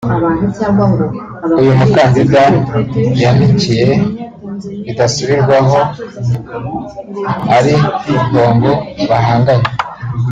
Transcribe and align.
uyu 1.59 1.73
mukandida 1.79 2.43
yanikiye 3.21 3.87
bidasubirwahop 4.85 5.89
Ali 7.55 7.75
Bongo 8.31 8.71
bahanganye 9.09 9.69